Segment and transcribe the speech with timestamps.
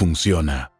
[0.00, 0.79] funciona.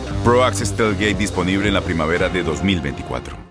[0.23, 3.50] Pro Access Tailgate disponible en la primavera de 2024.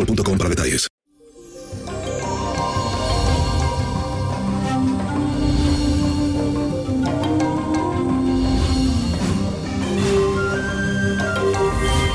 [0.05, 0.87] boostmobile.com para detalles.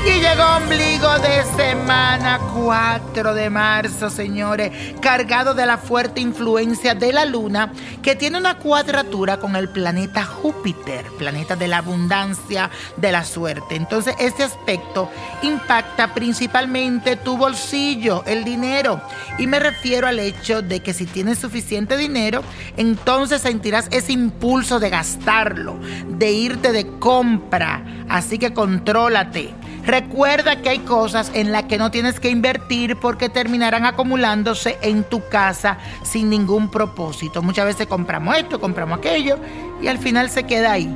[0.05, 1.56] Y llegó ombligo de
[1.87, 7.71] semana 4 de marzo, señores, cargado de la fuerte influencia de la luna
[8.01, 13.77] que tiene una cuadratura con el planeta Júpiter, planeta de la abundancia, de la suerte.
[13.77, 15.09] Entonces, este aspecto
[15.43, 19.01] impacta principalmente tu bolsillo, el dinero.
[19.39, 22.43] Y me refiero al hecho de que si tienes suficiente dinero,
[22.75, 27.81] entonces sentirás ese impulso de gastarlo, de irte de compra.
[28.09, 29.53] Así que contrólate.
[29.87, 35.05] Recuerda que hay cosas en las que no tienes que invertir porque terminarán acumulándose en
[35.05, 37.41] tu casa sin ningún propósito.
[37.41, 39.39] Muchas veces compramos esto, compramos aquello
[39.81, 40.93] y al final se queda ahí.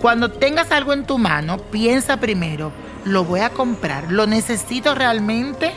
[0.00, 2.72] Cuando tengas algo en tu mano, piensa primero,
[3.04, 4.10] ¿lo voy a comprar?
[4.10, 5.70] ¿Lo necesito realmente?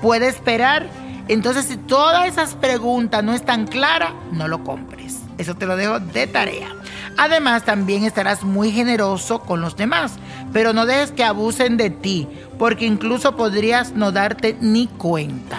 [0.00, 0.88] ¿Puede esperar?
[1.28, 5.18] Entonces, si todas esas preguntas no están claras, no lo compres.
[5.36, 6.77] Eso te lo dejo de tarea.
[7.20, 10.12] Además, también estarás muy generoso con los demás,
[10.52, 12.28] pero no dejes que abusen de ti,
[12.60, 15.58] porque incluso podrías no darte ni cuenta.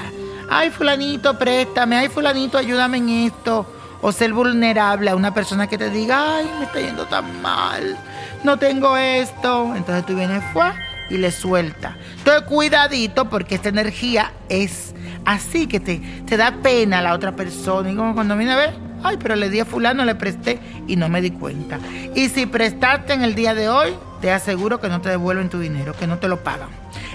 [0.50, 3.66] Ay, fulanito, préstame, ay, fulanito, ayúdame en esto.
[4.02, 7.98] O ser vulnerable a una persona que te diga, ay, me está yendo tan mal,
[8.46, 9.76] no tengo esto.
[9.76, 10.72] Entonces tú vienes, fue
[11.10, 11.98] y le suelta.
[12.20, 17.34] Entonces cuidadito porque esta energía es así que te, te da pena a la otra
[17.34, 17.92] persona.
[17.92, 20.96] Y como cuando viene a ver, Ay, pero le di a fulano, le presté y
[20.96, 21.80] no me di cuenta.
[22.16, 25.60] Y si prestaste en el día de hoy, te aseguro que no te devuelven tu
[25.60, 26.70] dinero, que no te lo pagan.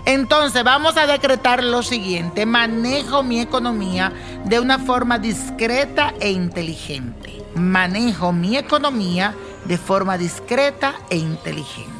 [0.07, 2.47] Entonces vamos a decretar lo siguiente.
[2.47, 4.13] Manejo mi economía
[4.45, 7.43] de una forma discreta e inteligente.
[7.55, 9.35] Manejo mi economía
[9.65, 11.95] de forma discreta e inteligente.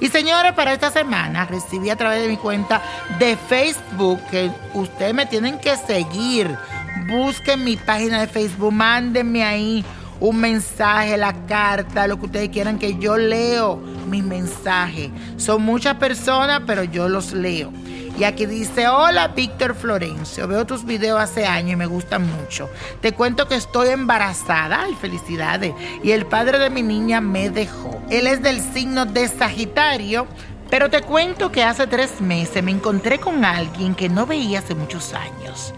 [0.00, 2.82] Y señores, para esta semana recibí a través de mi cuenta
[3.18, 6.56] de Facebook que ustedes me tienen que seguir
[7.08, 9.84] busquen mi página de Facebook, mándenme ahí
[10.20, 13.76] un mensaje, la carta, lo que ustedes quieran que yo leo
[14.08, 15.10] mis mensajes.
[15.36, 17.72] Son muchas personas, pero yo los leo.
[18.18, 22.70] Y aquí dice, hola Víctor Florencio, veo tus videos hace años y me gustan mucho.
[23.02, 28.00] Te cuento que estoy embarazada, ay felicidades, y el padre de mi niña me dejó.
[28.08, 30.26] Él es del signo de Sagitario,
[30.70, 34.74] pero te cuento que hace tres meses me encontré con alguien que no veía hace
[34.74, 35.74] muchos años.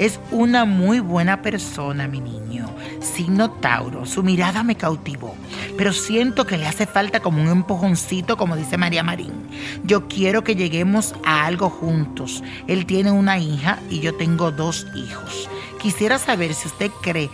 [0.00, 2.74] Es una muy buena persona, mi niño.
[3.02, 4.06] Signo Tauro.
[4.06, 5.34] Su mirada me cautivó.
[5.76, 9.46] Pero siento que le hace falta como un empujoncito, como dice María Marín.
[9.84, 12.42] Yo quiero que lleguemos a algo juntos.
[12.66, 15.50] Él tiene una hija y yo tengo dos hijos.
[15.82, 17.28] Quisiera saber si usted cree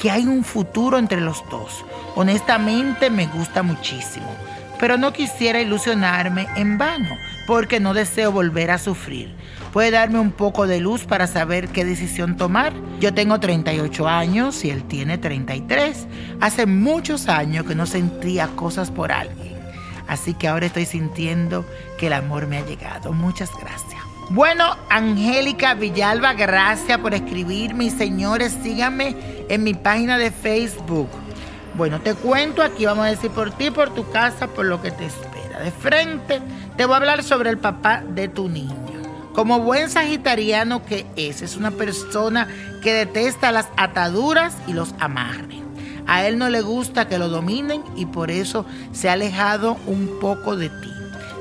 [0.00, 1.84] que hay un futuro entre los dos.
[2.14, 4.32] Honestamente me gusta muchísimo.
[4.78, 7.16] Pero no quisiera ilusionarme en vano
[7.46, 9.34] porque no deseo volver a sufrir.
[9.72, 12.72] ¿Puede darme un poco de luz para saber qué decisión tomar?
[13.00, 16.06] Yo tengo 38 años y él tiene 33.
[16.40, 19.52] Hace muchos años que no sentía cosas por alguien.
[20.08, 21.64] Así que ahora estoy sintiendo
[21.98, 23.12] que el amor me ha llegado.
[23.12, 24.02] Muchas gracias.
[24.28, 27.90] Bueno, Angélica Villalba, gracias por escribirme.
[27.90, 29.16] señores, síganme
[29.48, 31.08] en mi página de Facebook.
[31.74, 34.90] Bueno, te cuento aquí, vamos a decir por ti, por tu casa, por lo que
[34.90, 35.41] te espera.
[35.62, 36.40] De frente,
[36.76, 38.74] te voy a hablar sobre el papá de tu niño.
[39.32, 42.48] Como buen sagitariano que es, es una persona
[42.82, 45.60] que detesta las ataduras y los amarres.
[46.08, 50.18] A él no le gusta que lo dominen y por eso se ha alejado un
[50.20, 50.90] poco de ti.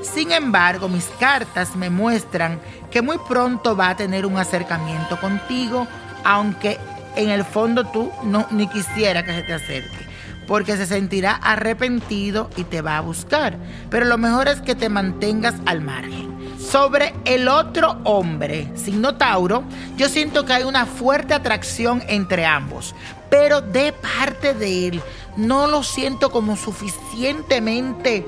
[0.04, 2.60] Sin embargo, mis cartas me muestran
[2.92, 5.88] que muy pronto va a tener un acercamiento contigo,
[6.24, 6.78] aunque
[7.16, 10.06] en el fondo tú no ni quisiera que se te acerque,
[10.52, 13.58] porque se sentirá arrepentido y te va a buscar.
[13.90, 16.38] Pero lo mejor es que te mantengas al margen.
[16.60, 19.64] Sobre el otro hombre, signo Tauro,
[19.96, 22.94] yo siento que hay una fuerte atracción entre ambos,
[23.30, 25.02] pero de parte de él
[25.38, 28.26] no lo siento como suficientemente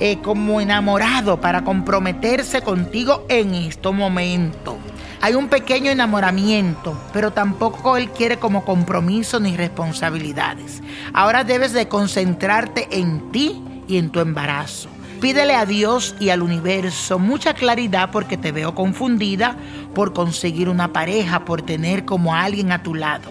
[0.00, 4.78] eh, como enamorado para comprometerse contigo en este momento.
[5.20, 10.80] Hay un pequeño enamoramiento, pero tampoco él quiere como compromiso ni responsabilidades.
[11.12, 14.88] Ahora debes de concentrarte en ti y en tu embarazo.
[15.20, 19.56] Pídele a Dios y al universo mucha claridad porque te veo confundida
[19.92, 23.28] por conseguir una pareja, por tener como alguien a tu lado.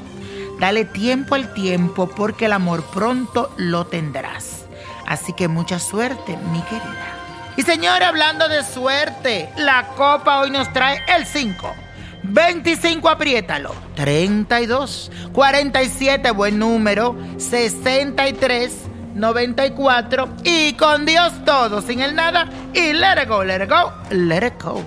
[0.59, 4.65] Dale tiempo al tiempo porque el amor pronto lo tendrás.
[5.05, 7.16] Así que mucha suerte, mi querida.
[7.57, 11.73] Y señores, hablando de suerte, la copa hoy nos trae el 5.
[12.21, 13.73] 25, apriétalo.
[13.95, 17.15] 32, 47, buen número.
[17.37, 18.71] 63,
[19.15, 20.29] 94.
[20.43, 22.47] Y con Dios todo, sin el nada.
[22.75, 24.85] Y let it go, let it go, let it go.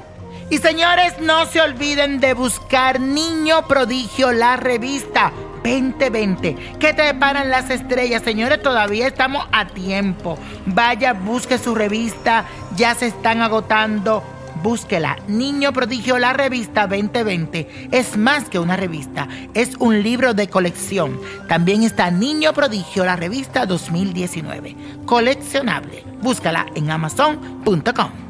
[0.49, 5.33] Y señores, no se olviden de buscar Niño Prodigio, la revista
[5.63, 6.57] 2020.
[6.79, 8.23] ¿Qué te paran las estrellas?
[8.23, 10.39] Señores, todavía estamos a tiempo.
[10.67, 12.45] Vaya, busque su revista.
[12.77, 14.23] Ya se están agotando.
[14.63, 15.17] Búsquela.
[15.27, 17.89] Niño Prodigio, la revista 2020.
[17.93, 21.19] Es más que una revista, es un libro de colección.
[21.49, 24.77] También está Niño Prodigio, la revista 2019.
[25.07, 26.05] Coleccionable.
[26.21, 28.30] Búscala en amazon.com.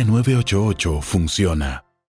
[0.01, 1.83] línea 988 funciona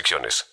[0.00, 0.46] restricciones.